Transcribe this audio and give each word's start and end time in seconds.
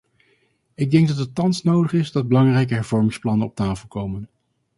Ik 0.75 0.91
denk 0.91 1.07
dat 1.07 1.17
het 1.17 1.35
thans 1.35 1.63
nodig 1.63 1.93
is 1.93 2.11
dat 2.11 2.27
belangrijke 2.27 2.73
hervormingsplannen 2.73 3.45
op 3.47 3.55
tafel 3.55 3.87
komen. 3.87 4.29